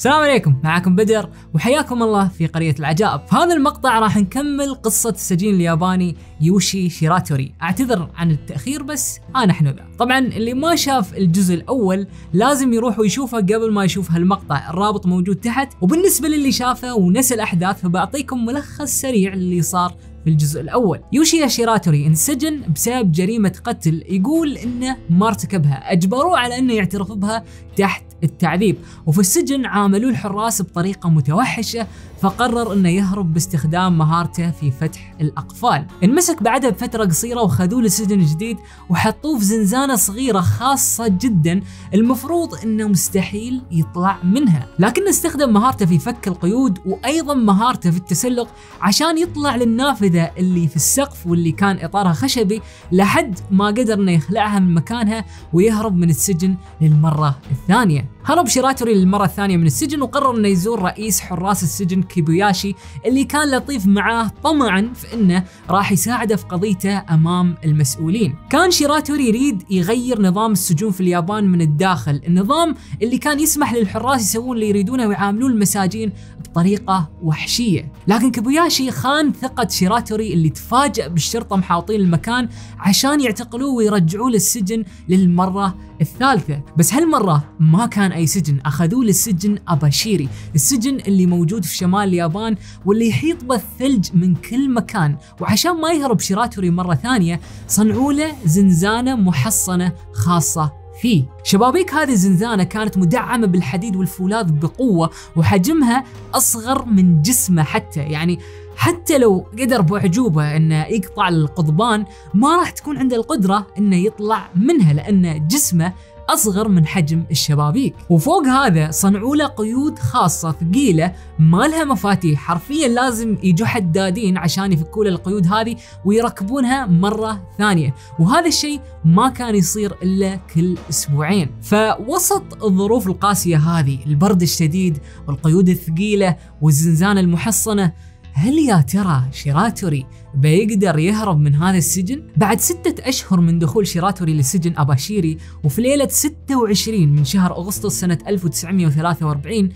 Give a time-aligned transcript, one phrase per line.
[0.00, 3.20] السلام عليكم معكم بدر وحياكم الله في قرية العجائب.
[3.26, 7.54] في هذا المقطع راح نكمل قصة السجين الياباني يوشي شيراتوري.
[7.62, 9.86] أعتذر عن التأخير بس ها نحن ذا.
[9.98, 14.70] طبعا اللي ما شاف الجزء الأول لازم يروح ويشوفه قبل ما يشوف هالمقطع.
[14.70, 15.72] الرابط موجود تحت.
[15.80, 19.94] وبالنسبة للي شافه ونسى الأحداث فبعطيكم ملخص سريع اللي صار
[20.28, 21.00] في الجزء الأول.
[21.12, 25.92] يوشي شيراتوري انسجن بسبب جريمة قتل يقول إنه ما ارتكبها.
[25.92, 27.44] أجبروه على إنه يعترف بها
[27.76, 28.76] تحت التعذيب.
[29.06, 31.86] وفي السجن عاملوه الحراس بطريقة متوحشة
[32.20, 35.86] فقرر إنه يهرب باستخدام مهارته في فتح الأقفال.
[36.04, 38.56] انمسك بعدها بفترة قصيرة وخذوه لسجن جديد
[38.88, 41.60] وحطوه في زنزانة صغيرة خاصة جدا
[41.94, 44.66] المفروض إنه مستحيل يطلع منها.
[44.78, 48.48] لكنه استخدم مهارته في فك القيود وأيضا مهارته في التسلق
[48.80, 54.58] عشان يطلع للنافذة اللي في السقف واللي كان إطارها خشبي لحد ما قدر إنه يخلعها
[54.58, 58.10] من مكانها ويهرب من السجن للمرة الثانية.
[58.24, 62.74] هرب شيراتوري للمرة الثانية من السجن وقرر إنه يزور رئيس حراس السجن كيبوياشي
[63.06, 68.34] اللي كان لطيف معاه طمعا في إنه راح يساعده في قضيته أمام المسؤولين.
[68.50, 74.20] كان شيراتوري يريد يغير نظام السجون في اليابان من الداخل، النظام اللي كان يسمح للحراس
[74.20, 76.12] يسوون اللي يريدونه ويعاملون المساجين
[76.44, 84.30] بطريقة وحشية، لكن كيبوياشي خان ثقة شيراتوري اللي تفاجأ بالشرطة محاوطين المكان عشان يعتقلوه ويرجعوه
[84.30, 91.64] للسجن للمرة الثالثة بس هالمرة ما كان أي سجن أخذوه للسجن أباشيري السجن اللي موجود
[91.64, 95.16] في شمال اليابان واللي يحيط به الثلج من كل مكان.
[95.40, 101.24] وعشان ما يهرب شيراتوري مرة ثانية صنعوا له زنزانة محصنة خاصة فيه.
[101.44, 106.04] شبابيك هذه الزنزانة كانت مدعمة بالحديد والفولاذ بقوة وحجمها
[106.34, 108.00] أصغر من جسمه حتى.
[108.00, 108.38] يعني
[108.76, 112.04] حتى لو قدر بأعجوبة إنه يقطع القضبان
[112.34, 115.92] ما راح تكون عنده القدرة إنه يطلع منها لأن جسمه
[116.28, 117.94] أصغر من حجم الشبابيك.
[118.10, 122.40] وفوق هذا صنعوا له قيود خاصة ثقيلة ما لها مفاتيح.
[122.40, 127.94] حرفيا لازم يجوا حدادين عشان يفكوا له القيود هذه ويركبونها مرة ثانية.
[128.18, 131.50] وهذا الشيء ما كان يصير إلا كل أسبوعين.
[131.62, 137.92] فوسط الظروف القاسية هذه البرد الشديد والقيود الثقيلة والزنزانة المحصنة
[138.32, 144.34] هل يا ترى شيراتوري بيقدر يهرب من هذا السجن؟ بعد ستة أشهر من دخول شيراتوري
[144.34, 149.68] لسجن أباشيري وفي ليلة 26 من شهر أغسطس سنة 1943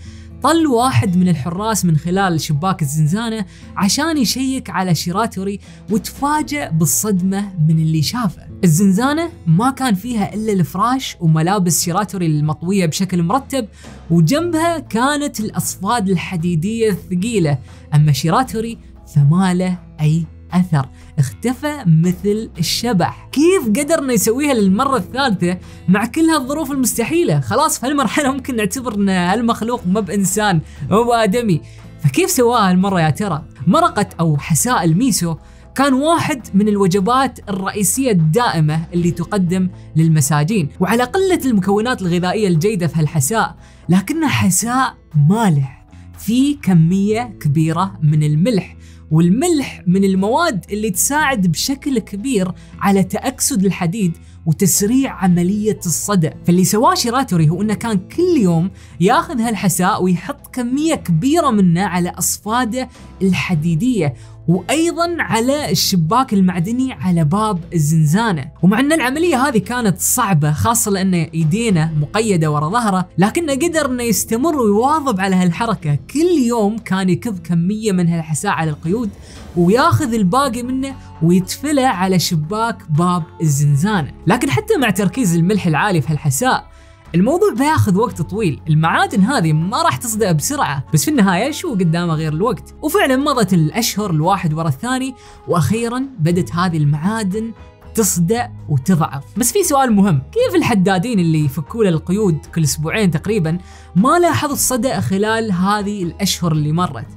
[0.43, 3.45] طل واحد من الحراس من خلال شباك الزنزانة
[3.75, 5.59] عشان يشيك على شيراتوري
[5.91, 8.41] وتفاجأ بالصدمة من اللي شافه.
[8.63, 13.67] الزنزانة ما كان فيها إلا الفراش وملابس شيراتوري المطوية بشكل مرتب
[14.11, 17.57] وجنبها كانت الأصفاد الحديدية الثقيلة.
[17.93, 18.77] أما شيراتوري
[19.15, 20.89] فما له أي أثر.
[21.19, 23.29] اختفى مثل الشبح.
[23.31, 29.09] كيف قدرنا يسويها للمرة الثالثة مع كل هالظروف المستحيلة؟ خلاص في هالمرحلة ممكن نعتبر إن
[29.09, 30.61] هالمخلوق ما بإنسان
[30.91, 31.61] هو ادمي
[32.03, 35.35] فكيف سواها هالمرة يا ترى؟ مرقه أو حساء الميسو
[35.75, 42.99] كان واحد من الوجبات الرئيسية الدائمة اللي تقدم للمساجين وعلى قلة المكونات الغذائية الجيدة في
[42.99, 43.55] هالحساء
[43.89, 44.95] لكنه حساء
[45.29, 45.83] مالح.
[46.17, 48.75] في كمية كبيرة من الملح.
[49.13, 56.33] والملح من المواد اللي تساعد بشكل كبير على تأكسد الحديد وتسريع عملية الصدأ.
[56.45, 62.09] فاللي سواه شيراتوري هو إنه كان كل يوم ياخذ هالحساء ويحط كمية كبيرة منه على
[62.09, 62.89] أصفاده
[63.21, 64.13] الحديدية.
[64.47, 71.13] وأيضا على الشباك المعدني على باب الزنزانة، ومع أن العملية هذه كانت صعبة خاصة لأن
[71.13, 77.39] ايدينه مقيدة ورا ظهره، لكنه قدر إنه يستمر ويواظب على هالحركة، كل يوم كان يكب
[77.39, 79.09] كمية من هالحساء على القيود
[79.57, 86.11] وياخذ الباقي منه ويتفله على شباك باب الزنزانة، لكن حتى مع تركيز الملح العالي في
[86.11, 86.73] هالحساء
[87.15, 88.61] الموضوع بياخذ وقت طويل.
[88.69, 93.53] المعادن هذه ما راح تصدأ بسرعة بس في النهاية شو قدامه غير الوقت؟ وفعلا مضت
[93.53, 95.15] الأشهر الواحد ورا الثاني
[95.47, 97.51] وأخيرا بدت هذه المعادن
[97.95, 99.23] تصدأ وتضعف.
[99.37, 100.21] بس في سؤال مهم.
[100.31, 103.57] كيف الحدادين اللي يفكوا له القيود كل أسبوعين تقريبا
[103.95, 107.07] ما لاحظوا الصدأ خلال هذه الأشهر اللي مرت؟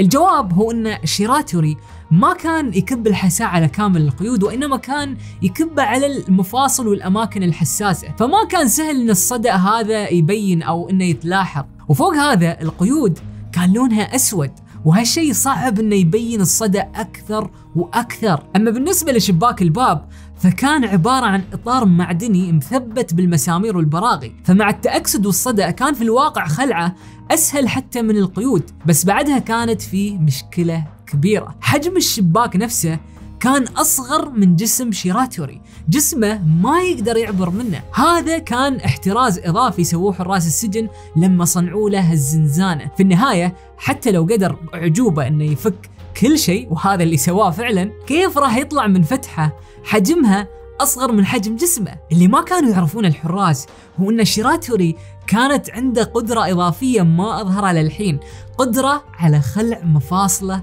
[0.00, 1.76] الجواب هو أن شيراتوري
[2.10, 8.44] ما كان يكب الحساء على كامل القيود وإنما كان يكبه على المفاصل والأماكن الحساسة، فما
[8.50, 13.18] كان سهل إن الصدأ هذا يبين أو إنه يتلاحظ، وفوق هذا القيود
[13.52, 14.50] كان لونها أسود
[14.84, 20.08] وهالشيء صعب إنه يبين الصدأ أكثر وأكثر، أما بالنسبة لشباك الباب
[20.38, 24.32] فكان عبارة عن إطار معدني مثبت بالمسامير والبراغي.
[24.44, 26.94] فمع التأكسد والصدأ كان في الواقع خلعة
[27.30, 31.54] أسهل حتى من القيود بس بعدها كانت في مشكلة كبيرة.
[31.60, 32.98] حجم الشباك نفسه
[33.40, 35.60] كان أصغر من جسم شيراتوري.
[35.88, 37.82] جسمه ما يقدر يعبر منه.
[37.94, 42.90] هذا كان احتراز إضافي سووه حراس السجن لما صنعوا له الزنزانة.
[42.96, 45.90] في النهاية حتى لو قدر أعجوبة أنه يفك
[46.20, 49.52] كل شيء وهذا اللي سواه فعلا كيف راح يطلع من فتحة؟
[49.84, 50.48] حجمها
[50.80, 51.94] أصغر من حجم جسمه.
[52.12, 53.66] اللي ما كانوا يعرفون الحراس
[54.00, 54.96] هو أن شيراتوري
[55.26, 58.20] كانت عنده قدرة إضافية ما أظهرها للحين.
[58.58, 60.62] قدرة على خلع مفاصله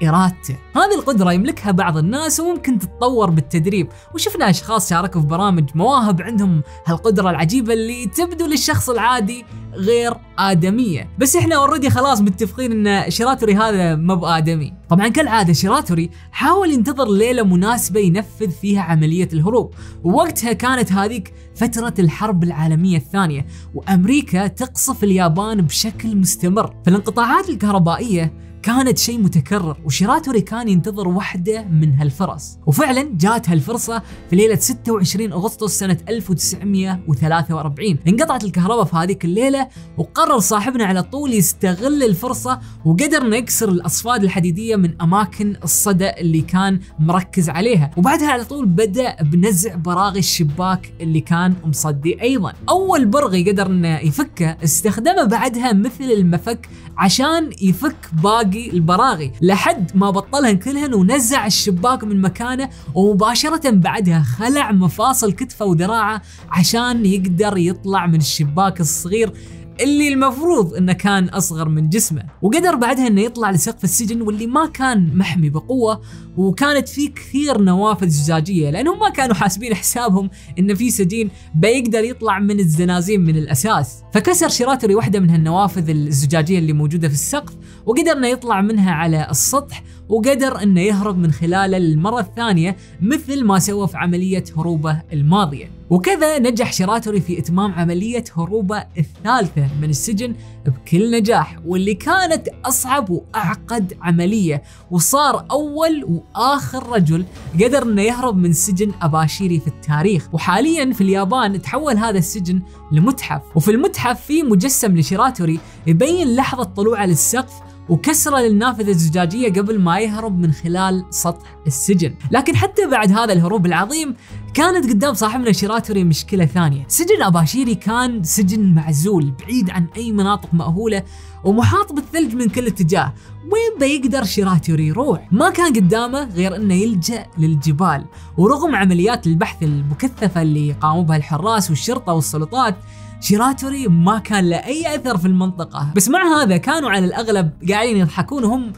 [0.00, 0.56] بإرادته.
[0.76, 3.88] هذه القدرة يملكها بعض الناس وممكن تتطور بالتدريب.
[4.14, 9.44] وشفنا أشخاص شاركوا في برامج مواهب عندهم هالقدرة العجيبة اللي تبدو للشخص العادي
[9.74, 11.08] غير آدمية.
[11.18, 17.08] بس إحنا already خلاص متفقين إن شيراتوري هذا ما بآدمي طبعا كالعادة شيراتوري حاول ينتظر
[17.08, 19.74] ليلة مناسبة ينفذ فيها عملية الهروب.
[20.04, 26.74] ووقتها كانت هذيك فترة الحرب العالمية الثانية وأمريكا تقصف اليابان بشكل مستمر.
[26.86, 34.36] فالانقطاعات الكهربائية كانت شيء متكرر وشيراتوري كان ينتظر واحدة من هالفرص وفعلا جات هالفرصة في
[34.36, 39.68] ليلة 26 أغسطس سنة 1943 انقطعت الكهرباء في هذيك الليلة
[39.98, 46.80] وقرر صاحبنا على طول يستغل الفرصة وقدر يكسر الأصفاد الحديدية من أماكن الصدى اللي كان
[46.98, 47.90] مركز عليها.
[47.96, 52.52] وبعدها على طول بدأ بنزع براغي الشباك اللي كان مصدي أيضا.
[52.68, 56.68] أول برغي قدر إنه يفكه استخدمه بعدها مثل المفك
[56.98, 64.72] عشان يفك باقي البراغي لحد ما بطلهن كلهن ونزع الشباك من مكانه ومباشرة بعدها خلع
[64.72, 69.32] مفاصل كتفه وذراعه عشان يقدر يطلع من الشباك الصغير
[69.80, 74.66] اللي المفروض إنه كان أصغر من جسمه وقدر بعدها إنه يطلع لسقف السجن واللي ما
[74.66, 76.00] كان محمي بقوة
[76.36, 82.38] وكانت فيه كثير نوافذ زجاجية لأنهم ما كانوا حاسبين حسابهم إن في سجين بيقدر يطلع
[82.38, 84.02] من الزنازين من الأساس.
[84.14, 87.56] فكسر شيراتوري واحدة من هالنوافذ الزجاجية اللي موجودة في السقف
[87.86, 93.58] وقدر إنه يطلع منها على السطح وقدر إنه يهرب من خلاله للمره الثانية مثل ما
[93.58, 95.75] سوى في عملية هروبه الماضية.
[95.90, 100.34] وكذا نجح شيراتوري في إتمام عملية هروبه الثالثة من السجن
[100.66, 104.62] بكل نجاح واللي كانت أصعب وأعقد عملية.
[104.90, 107.24] وصار أول وآخر رجل
[107.54, 110.28] قدر إنه يهرب من سجن أباشيري في التاريخ.
[110.32, 112.62] وحاليا في اليابان تحول هذا السجن
[112.92, 113.42] لمتحف.
[113.54, 117.52] وفي المتحف في مجسم لشيراتوري يبين لحظة طلوعه للسقف
[117.88, 122.14] وكسره للنافذة الزجاجية قبل ما يهرب من خلال سطح السجن.
[122.30, 124.14] لكن حتى بعد هذا الهروب العظيم
[124.56, 126.84] كانت قدام صاحبنا شيراتوري مشكلة ثانية.
[126.88, 131.02] سجن أباشيري كان سجن معزول بعيد عن أي مناطق مأهولة.
[131.46, 133.14] ومحاط بالثلج من كل اتجاه.
[133.44, 138.04] وين بيقدر شيراتوري يروح؟ ما كان قدامه غير إنه يلجأ للجبال.
[138.36, 142.76] ورغم عمليات البحث المكثفة اللي قاموا بها الحراس والشرطة والسلطات
[143.20, 145.92] شيراتوري ما كان له أي أثر في المنطقة.
[145.96, 148.72] بس مع هذا كانوا على الأغلب قاعدين يضحكون وهم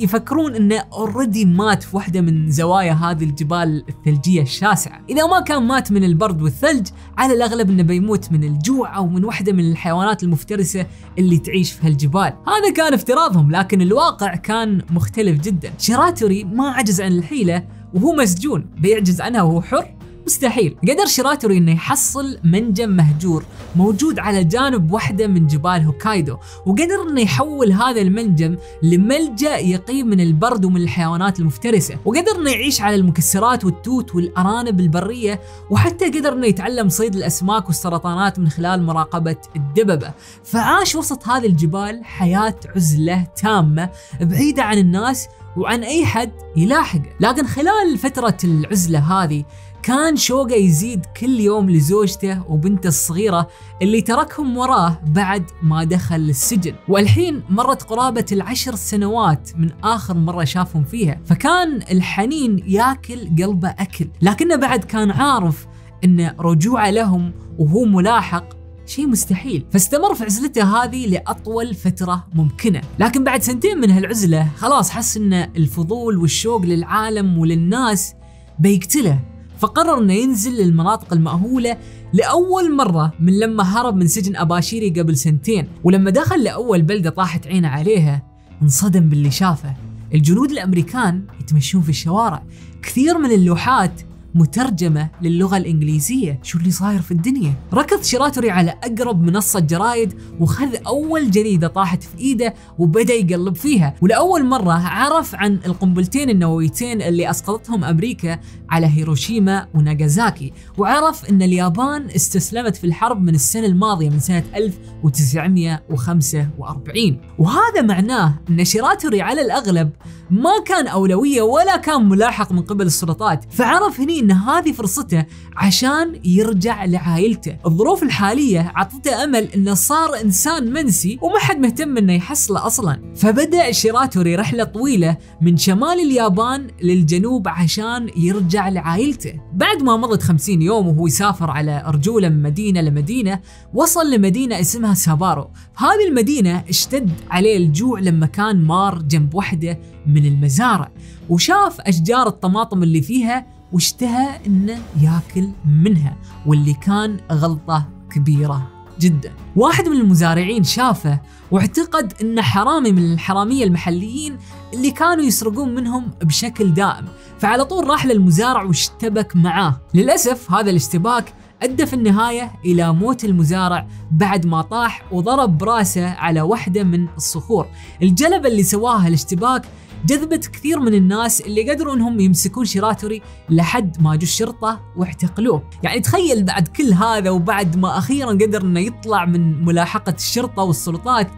[0.00, 5.00] يفكرون إنه already مات في واحدة من زوايا هذه الجبال الثلجية الشاسعة.
[5.10, 6.88] إذا ما كان مات من البرد والثلج
[7.18, 10.86] على الأغلب إنه بيموت من الجوع أو من واحدة من الحيوانات المفترسة
[11.18, 15.72] اللي تعيش في هالجبال هذا كان افتراضهم لكن الواقع كان مختلف جدا.
[15.78, 17.64] شيراتوري ما عجز عن الحيلة
[17.94, 18.66] وهو مسجون.
[18.78, 19.95] بيعجز عنها وهو حر
[20.26, 20.76] مستحيل.
[20.88, 23.44] قدر شيراتوري إنه يحصل منجم مهجور
[23.76, 26.36] موجود على جانب واحدة من جبال هوكايدو
[26.66, 31.98] وقدر إنه يحول هذا المنجم لملجأ يقي من البرد ومن الحيوانات المفترسة.
[32.04, 35.40] وقدر إنه يعيش على المكسرات والتوت والأرانب البرية
[35.70, 40.12] وحتى قدر إنه يتعلم صيد الأسماك والسرطانات من خلال مراقبة الدببة.
[40.44, 43.90] فعاش وسط هذه الجبال حياة عزلة تامة
[44.20, 47.10] بعيدة عن الناس وعن أي حد يلاحقه.
[47.20, 49.44] لكن خلال فترة العزلة هذه
[49.86, 53.48] كان شوقه يزيد كل يوم لزوجته وبنته الصغيرة
[53.82, 56.74] اللي تركهم وراه بعد ما دخل السجن.
[56.88, 61.20] والحين مرت قرابة العشر سنوات من آخر مرة شافهم فيها.
[61.24, 64.08] فكان الحنين ياكل قلبه أكل.
[64.22, 65.66] لكنه بعد كان عارف
[66.04, 68.44] أن رجوعه لهم وهو ملاحق
[68.86, 69.66] شيء مستحيل.
[69.72, 72.80] فاستمر في عزلته هذه لأطول فترة ممكنة.
[72.98, 78.14] لكن بعد سنتين من هالعزلة خلاص حس أن الفضول والشوق للعالم وللناس
[78.58, 79.35] بيقتله.
[79.58, 81.76] فقرر إنه ينزل للمناطق المأهولة
[82.12, 87.46] لأول مرة من لما هرب من سجن أباشيري قبل سنتين ولما دخل لأول بلدة طاحت
[87.46, 88.22] عينه عليها
[88.62, 89.74] انصدم باللي شافه.
[90.14, 92.42] الجنود الأمريكان يتمشون في الشوارع.
[92.82, 94.02] كثير من اللوحات
[94.36, 96.40] مترجمة للغة الإنجليزية.
[96.42, 102.02] شو اللي صاير في الدنيا؟ ركض شيراتوري على أقرب منصة جرايد وخذ أول جريدة طاحت
[102.02, 103.94] في إيده وبدأ يقلب فيها.
[104.02, 108.38] ولأول مرة عرف عن القنبلتين النوويتين اللي أسقطتهم أمريكا
[108.70, 110.52] على هيروشيما وناغازاكي.
[110.78, 118.64] وعرف أن اليابان استسلمت في الحرب من السنة الماضية من سنة 1945 وهذا معناه أن
[118.64, 119.90] شيراتوري على الأغلب
[120.30, 123.44] ما كان أولوية ولا كان ملاحق من قبل السلطات.
[123.50, 125.24] فعرف هني أن هذه فرصته
[125.56, 127.56] عشان يرجع لعائلته.
[127.66, 133.12] الظروف الحالية عطته أمل أنه صار إنسان منسي وما حد مهتم أنه يحصله أصلا.
[133.16, 139.40] فبدأ شيراتوري رحلة طويلة من شمال اليابان للجنوب عشان يرجع لعائلته.
[139.54, 143.40] بعد ما مضت 50 يوم وهو يسافر على أرجوله من مدينة لمدينة
[143.74, 145.50] وصل لمدينة اسمها سابارو.
[145.76, 150.90] هذه المدينة اشتد عليه الجوع لما كان مار جنب وحدة من المزارع.
[151.28, 158.68] وشاف أشجار الطماطم اللي فيها واشتهى إنه ياكل منها واللي كان غلطة كبيرة
[159.00, 159.32] جدا.
[159.56, 161.20] واحد من المزارعين شافه
[161.50, 164.36] واعتقد إنه حرامي من الحرامية المحليين
[164.74, 167.04] اللي كانوا يسرقون منهم بشكل دائم.
[167.38, 169.80] فعلى طول راح للمزارع واشتبك معاه.
[169.94, 176.40] للأسف هذا الاشتباك أدى في النهاية إلى موت المزارع بعد ما طاح وضرب برأسه على
[176.40, 177.66] واحدة من الصخور.
[178.02, 179.62] الجلبة اللي سواها الاشتباك
[180.06, 186.00] جذبت كثير من الناس اللي قدروا إنهم يمسكون شيراتوري لحد ما جو الشرطة واعتقلوه، يعني
[186.00, 191.30] تخيل بعد كل هذا وبعد ما أخيرا قدر إنه يطلع من ملاحقة الشرطة والسلطات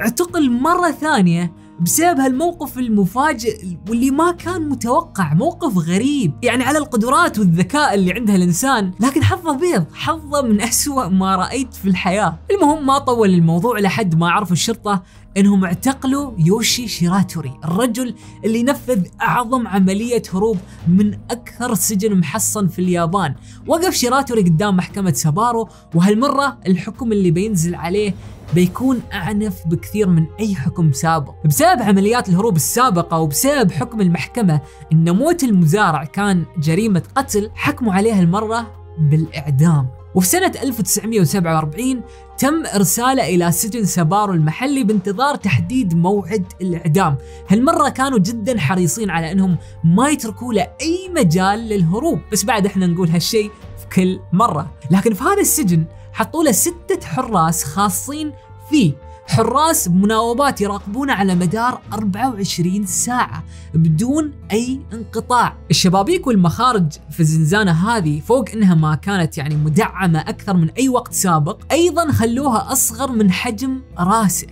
[0.00, 6.32] اعتقل مرة ثانية بسبب هالموقف المفاجئ واللي ما كان متوقع موقف غريب.
[6.42, 11.74] يعني على القدرات والذكاء اللي عندها الإنسان لكن حظه بيض حظه من أسوأ ما رأيت
[11.74, 12.38] في الحياة.
[12.50, 15.02] المهم ما طول الموضوع لحد ما عرفوا الشرطة
[15.36, 18.14] إنهم اعتقلوا يوشي شيراتوري الرجل
[18.44, 23.34] اللي نفذ أعظم عملية هروب من أكثر سجن محصن في اليابان.
[23.66, 28.14] وقف شيراتوري قدام محكمة سابارو وهالمرة الحكم اللي بينزل عليه
[28.54, 31.34] بيكون أعنف بكثير من أي حكم سابق.
[31.44, 34.60] بسبب عمليات الهروب السابقة وبسبب حكم المحكمة
[34.92, 38.66] أن موت المزارع كان جريمة قتل حكموا عليه المرة
[38.98, 39.88] بالإعدام.
[40.14, 42.02] وفي سنة 1947
[42.38, 47.16] تم إرساله إلى سجن سبارو المحلي بانتظار تحديد موعد الإعدام.
[47.48, 52.20] هالمرة كانوا جدا حريصين على أنهم ما يتركوا له أي مجال للهروب.
[52.32, 54.70] بس بعد إحنا نقول هالشيء في كل مرة.
[54.90, 58.32] لكن في هذا السجن حطوا له ستة حراس خاصين
[58.70, 58.92] فيه.
[59.28, 65.56] حراس بمناوبات يراقبونه على مدار 24 ساعة بدون أي انقطاع.
[65.70, 71.12] الشبابيك والمخارج في الزنزانة هذه فوق إنها ما كانت يعني مدعمة أكثر من أي وقت
[71.12, 71.62] سابق.
[71.72, 74.46] أيضا خلوها أصغر من حجم رأسه.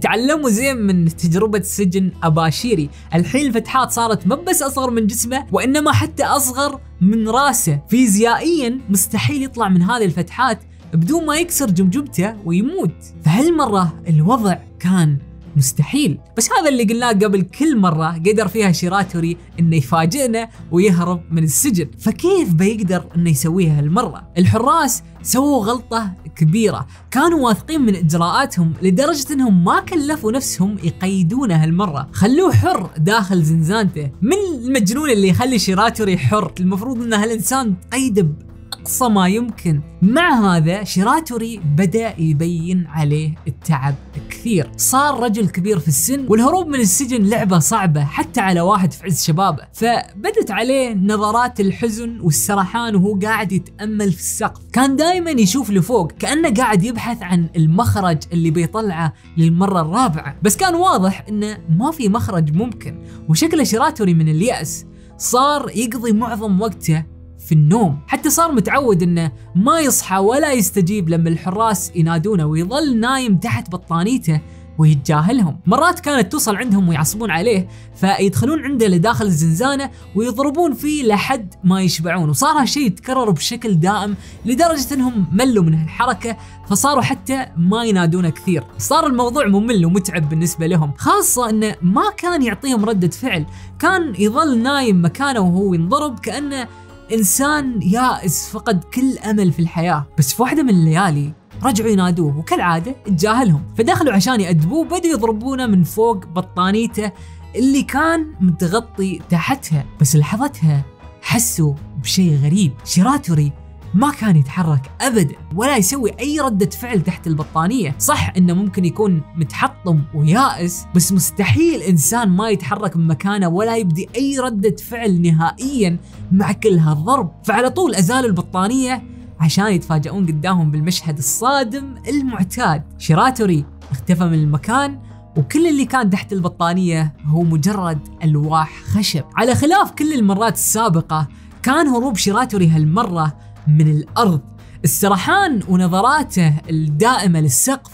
[0.00, 5.92] تعلموا زين من تجربة سجن أباشيري الحين الفتحات صارت ما بس أصغر من جسمه وإنما
[5.92, 7.80] حتى أصغر من رأسه.
[7.88, 10.58] فيزيائيا مستحيل يطلع من هذه الفتحات
[10.94, 12.94] بدون ما يكسر جمجمته ويموت.
[13.24, 15.18] فهالمرة الوضع كان
[15.56, 16.18] مستحيل.
[16.36, 21.86] بس هذا اللي قلناه قبل كل مرة قدر فيها شيراتوري إنه يفاجئنا ويهرب من السجن.
[21.98, 26.86] فكيف بيقدر إنه يسويها هالمرة؟ الحراس سووا غلطة كبيرة.
[27.10, 32.08] كانوا واثقين من إجراءاتهم لدرجة إنهم ما كلفوا نفسهم يقيدونه هالمرة.
[32.12, 34.10] خلوه حر داخل زنزانته.
[34.22, 38.28] من المجنون اللي يخلي شيراتوري حر؟ المفروض إن هالإنسان قيده
[38.72, 39.80] أقصى ما يمكن.
[40.02, 43.94] مع هذا شيراتوري بدأ يبين عليه التعب
[44.30, 44.70] كثير.
[44.76, 49.24] صار رجل كبير في السن والهروب من السجن لعبة صعبة حتى على واحد في عز
[49.24, 49.62] شبابه.
[49.72, 54.60] فبدت عليه نظرات الحزن والسرحان وهو قاعد يتأمل في السقف.
[54.72, 60.36] كان دائما يشوف لفوق كأنه قاعد يبحث عن المخرج اللي بيطلعه للمرة الرابعة.
[60.42, 64.86] بس كان واضح إنه ما في مخرج ممكن وشكله شيراتوري من اليأس
[65.18, 67.04] صار يقضي معظم وقته
[67.46, 67.98] في النوم.
[68.06, 74.40] حتى صار متعود إنه ما يصحى ولا يستجيب لما الحراس ينادونه ويظل نايم تحت بطانيته
[74.78, 75.60] ويتجاهلهم.
[75.66, 82.30] مرات كانت توصل عندهم ويعصبون عليه فيدخلون عنده لداخل الزنزانة ويضربون فيه لحد ما يشبعون.
[82.30, 86.36] وصار هالشيء يتكرر بشكل دائم لدرجة إنهم ملوا من هالحركة
[86.68, 88.64] فصاروا حتى ما ينادونه كثير.
[88.78, 93.46] صار الموضوع ممل ومتعب بالنسبة لهم خاصة إنه ما كان يعطيهم ردة فعل.
[93.78, 96.68] كان يظل نايم مكانه وهو ينضرب كأنه
[97.12, 100.06] إنسان يائس فقد كل أمل في الحياة.
[100.18, 103.62] بس في واحدة من الليالي رجعوا ينادوه وكالعادة تجاهلهم.
[103.78, 107.12] فدخلوا عشان يأدبوه بدوا يضربونه من فوق بطانيته
[107.56, 109.84] اللي كان متغطي تحتها.
[110.00, 110.84] بس لحظتها
[111.22, 112.72] حسوا بشيء غريب.
[112.84, 113.52] شيراتوري
[113.94, 117.94] ما كان يتحرك ابدا ولا يسوي أي ردة فعل تحت البطانية.
[117.98, 124.08] صح إنه ممكن يكون متحطم ويائس بس مستحيل إنسان ما يتحرك من مكانه ولا يبدي
[124.16, 125.98] أي ردة فعل نهائيا
[126.32, 127.32] مع كل هالضرب.
[127.44, 129.02] فعلى طول أزالوا البطانية
[129.40, 132.82] عشان يتفاجئون قدامهم بالمشهد الصادم المعتاد.
[132.98, 134.98] شيراتوري اختفى من المكان
[135.36, 139.24] وكل اللي كان تحت البطانية هو مجرد ألواح خشب.
[139.36, 141.28] على خلاف كل المرات السابقة
[141.62, 144.40] كان هروب شيراتوري هالمرة من الأرض.
[144.84, 147.92] السرحان ونظراته الدائمة للسقف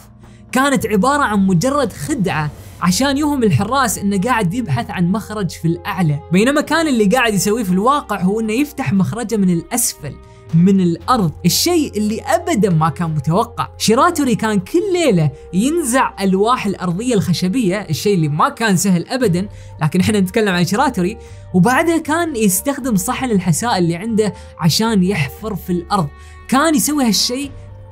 [0.52, 6.20] كانت عبارة عن مجرد خدعة عشان يوهم الحراس إنه قاعد يبحث عن مخرج في الأعلى.
[6.32, 10.14] بينما كان اللي قاعد يسويه في الواقع هو إنه يفتح مخرجه من الأسفل.
[10.54, 13.68] من الأرض الشيء اللي ابدا ما كان متوقع.
[13.78, 19.48] شيراتوري كان كل ليلة ينزع ألواح الأرضية الخشبية الشيء اللي ما كان سهل ابدا
[19.82, 21.18] لكن إحنا نتكلم عن شيراتوري.
[21.54, 26.08] وبعدها كان يستخدم صحن الحساء اللي عنده عشان يحفر في الأرض.
[26.48, 27.50] كان يسوي هالشيء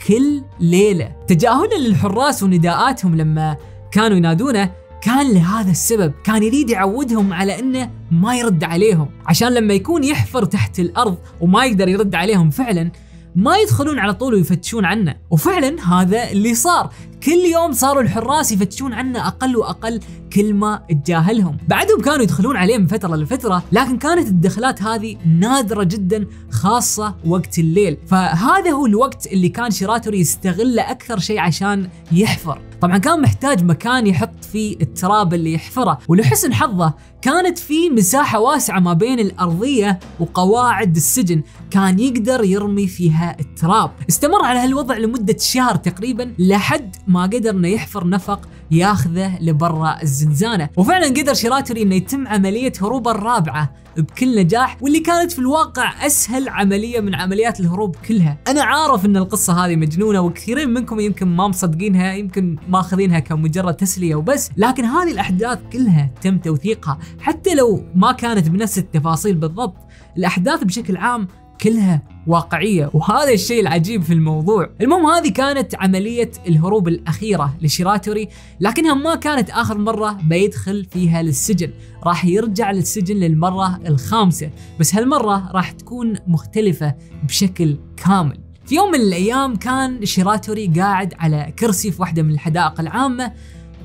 [0.09, 1.13] كل ليلة.
[1.27, 3.57] تجاهلا للحراس ونداءاتهم لما
[3.93, 4.71] كانوا ينادونه
[5.03, 9.09] كان لهذا السبب كان يريد يعودهم على إنه ما يرد عليهم.
[9.27, 12.91] عشان لما يكون يحفر تحت الأرض وما يقدر يرد عليهم فعلا
[13.37, 15.17] ما يدخلون على طول ويفتشون عنه.
[15.31, 16.93] وفعلا هذا اللي صار.
[17.23, 20.01] كل يوم صاروا الحراس يفتشون عنه أقل وأقل
[20.33, 21.57] كل ما تجاهلهم.
[21.69, 27.59] بعدهم كانوا يدخلون عليه من فترة لفترة لكن كانت الدخلات هذه نادرة جدا خاصة وقت
[27.59, 27.97] الليل.
[28.07, 32.61] فهذا هو الوقت اللي كان شيراتوري يستغله أكثر شيء عشان يحفر.
[32.87, 38.81] طبعا كان محتاج مكان يحط فيه التراب اللي يحفره ولحسن حظه كانت في مساحة واسعة
[38.81, 43.91] ما بين الأرضية وقواعد السجن كان يقدر يرمي فيها التراب.
[44.09, 48.41] استمر على هالوضع لمدة شهر تقريبا لحد ما قدر إنه يحفر نفق
[48.71, 50.69] ياخذه لبرا الزنزانة.
[50.77, 56.49] وفعلا قدر شيراتوري إنه يتم عملية هروبه الرابعة بكل نجاح واللي كانت في الواقع أسهل
[56.49, 58.39] عملية من عمليات الهروب كلها.
[58.49, 64.15] أنا عارف إن القصة هذه مجنونة وكثيرين منكم يمكن ما مصدقينها يمكن ماخذينها كمجرد تسلية
[64.15, 66.99] وبس لكن هذه الأحداث كلها تم توثيقها.
[67.21, 69.77] حتى لو ما كانت بنفس التفاصيل بالضبط
[70.17, 71.29] الأحداث بشكل عام
[71.61, 72.91] كلها واقعية.
[72.95, 74.71] وهذا الشيء العجيب في الموضوع.
[74.81, 78.29] المهم هذه كانت عملية الهروب الأخيرة لشيراتوري
[78.61, 81.71] لكنها ما كانت آخر مرة بيدخل فيها للسجن.
[82.05, 84.51] راح يرجع للسجن للمرة الخامسة.
[84.81, 88.39] بس هالمرة راح تكون مختلفة بشكل كامل.
[88.67, 93.33] في يوم من الأيام كان شيراتوري قاعد على كرسي في واحدة من الحدائق العامة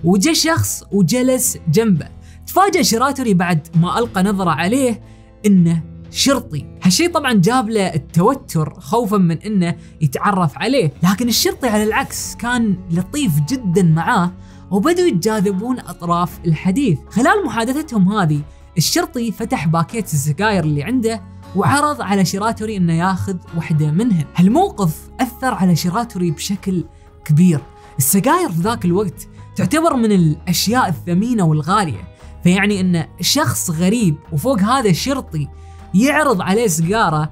[0.03, 2.07] وجاء شخص وجلس جنبه.
[2.47, 5.01] تفاجأ شيراتوري بعد ما ألقى نظرة عليه
[5.45, 6.65] إنه شرطي.
[6.83, 12.77] هالشيء طبعا جاب له التوتر خوفا من إنه يتعرف عليه لكن الشرطي على العكس كان
[12.91, 14.31] لطيف جدا معاه
[14.71, 16.99] وبدوا يتجاذبون أطراف الحديث.
[17.09, 18.41] خلال محادثتهم هذه
[18.77, 21.21] الشرطي فتح باكيت السجاير اللي عنده
[21.55, 26.85] وعرض على شيراتوري إنه ياخذ واحدة منهن هالموقف أثر على شيراتوري بشكل
[27.25, 27.59] كبير.
[27.97, 32.11] السجاير في ذاك الوقت تعتبر من الأشياء الثمينة والغالية
[32.43, 35.47] فيعني إن شخص غريب وفوق هذا الشرطي
[35.93, 37.29] يعرض عليه سيجارة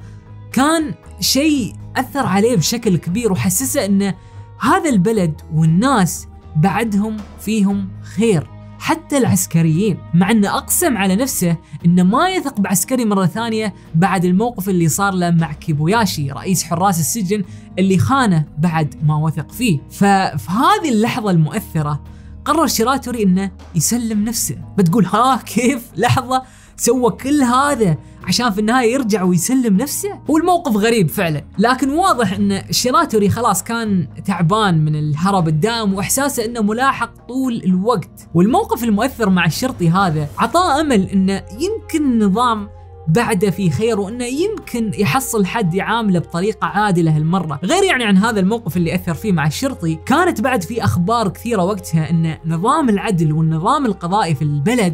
[0.52, 4.16] كان شيء أثر عليه بشكل كبير وحسسه إنه
[4.60, 9.98] هذا البلد والناس بعدهم فيهم خير حتى العسكريين.
[10.14, 15.14] مع إنه أقسم على نفسه إنه ما يثق بعسكري مرة ثانية بعد الموقف اللي صار
[15.14, 17.44] له مع كيبوياشي رئيس حراس السجن
[17.80, 19.80] اللي خانه بعد ما وثق فيه.
[19.92, 22.04] ففي هذه اللحظة المؤثرة
[22.46, 24.58] قرر شيراتوري إنه يسلم نفسه.
[24.78, 26.44] بتقول ها كيف؟ لحظة.
[26.80, 32.34] سوى كل هذا عشان في النهاية يرجع ويسلم نفسه؟ هو الموقف غريب فعلا لكن واضح
[32.34, 38.30] إن شيراتوري خلاص كان تعبان من الهرب الدائم واحساسه إنه ملاحق طول الوقت.
[38.34, 42.70] والموقف المؤثر مع الشرطي هذا عطاه أمل انه يمكن النظام
[43.08, 48.40] بعده في خير وإنه يمكن يحصل حد يعامله بطريقة عادلة هالمرة، غير يعني عن هذا
[48.40, 53.34] الموقف اللي أثر فيه مع الشرطي، كانت بعد في أخبار كثيرة وقتها إن نظام العدل
[53.34, 54.94] والنظام القضائي في البلد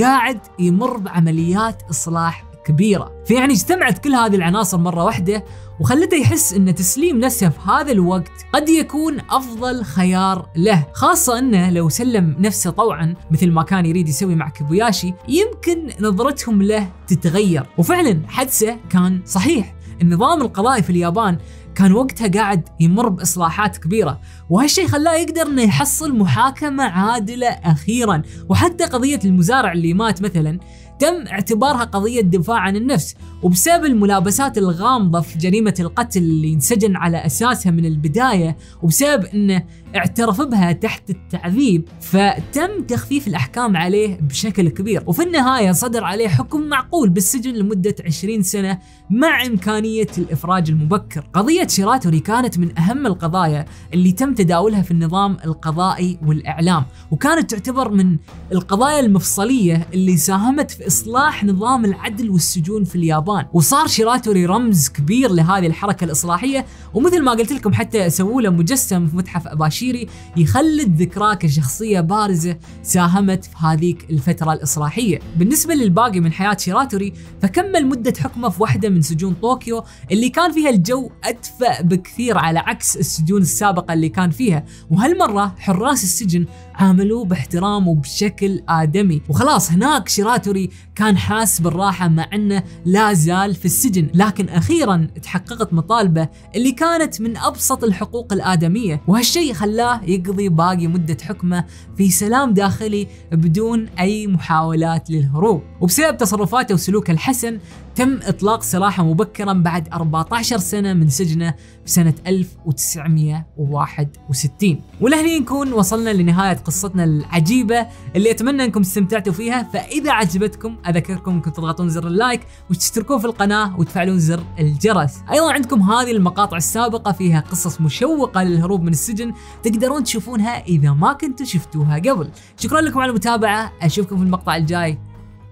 [0.00, 5.44] قاعد يمر بعمليات إصلاح كبيرة، فيعني اجتمعت كل هذه العناصر مرة واحدة
[5.80, 11.70] وخلته يحس إن تسليم نفسه في هذا الوقت قد يكون أفضل خيار له، خاصة إنه
[11.70, 17.66] لو سلم نفسه طوعا مثل ما كان يريد يسوي مع كوبياشي يمكن نظرتهم له تتغير،
[17.78, 21.38] وفعلا حدسه كان صحيح، النظام القضائي في اليابان
[21.74, 28.22] كان وقتها قاعد يمر بإصلاحات كبيرة وهالشيء خلاه يقدر إنه يحصل محاكمة عادلة أخيرا.
[28.48, 30.58] وحتى قضية المزارع اللي مات مثلا
[30.98, 33.14] تم اعتبارها قضية دفاع عن النفس.
[33.42, 39.64] وبسبب الملابسات الغامضة في جريمة القتل اللي انسجن على أساسها من البداية وبسبب أنه
[39.96, 45.02] اعترف بها تحت التعذيب فتم تخفيف الأحكام عليه بشكل كبير.
[45.06, 48.78] وفي النهاية صدر عليه حكم معقول بالسجن لمدة 20 سنة
[49.12, 51.24] مع إمكانية الإفراج المبكر.
[51.34, 57.90] قضية شيراتوري كانت من أهم القضايا اللي تم تداولها في النظام القضائي والإعلام وكانت تعتبر
[57.90, 58.16] من
[58.52, 63.46] القضايا المفصلية اللي ساهمت في إصلاح نظام العدل والسجون في اليابان.
[63.52, 69.06] وصار شيراتوري رمز كبير لهذه الحركة الإصلاحية ومثل ما قلت لكم حتى سووا له مجسم
[69.06, 75.18] في متحف أباشيري يخلد ذكراه كشخصية بارزة ساهمت في هذيك الفترة الإصلاحية.
[75.36, 80.52] بالنسبة للباقي من حياة شيراتوري فكمل مدة حكمه في واحدة من سجون طوكيو اللي كان
[80.52, 84.64] فيها الجو أدفأ بكثير على عكس السجون السابقة اللي كان فيها.
[84.90, 89.22] وهالمرة حراس السجن عاملوه باحترام وبشكل آدمي.
[89.28, 94.10] وخلاص هناك شيراتوري كان حاس بالراحة مع أنه لا زال في السجن.
[94.14, 99.02] لكن أخيرا تحققت مطالبه اللي كانت من أبسط الحقوق الآدمية.
[99.08, 101.64] وهالشيء خلاه يقضي باقي مدة حكمه
[101.96, 105.62] في سلام داخلي بدون أي محاولات للهروب.
[105.80, 107.58] وبسبب تصرفاته وسلوكه الحسن
[107.94, 116.10] تم إطلاق سراحه مبكرا بعد 14 سنة من سجنه في سنة 1961 ولهني نكون وصلنا
[116.10, 119.62] لنهاية قصتنا العجيبة اللي أتمنى أنكم استمتعتوا فيها.
[119.62, 125.18] فإذا عجبتكم أذكركم أنكم تضغطون زر اللايك وتشتركون في القناة وتفعلون زر الجرس.
[125.30, 131.12] أيضا عندكم هذه المقاطع السابقة فيها قصص مشوقة للهروب من السجن تقدرون تشوفونها إذا ما
[131.12, 132.30] كنتوا شفتوها قبل.
[132.56, 133.72] شكرا لكم على المتابعة.
[133.82, 134.98] أشوفكم في المقطع الجاي.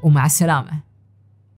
[0.03, 0.90] ومع السلامة.